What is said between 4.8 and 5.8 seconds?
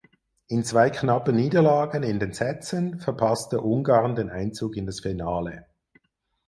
das Finale.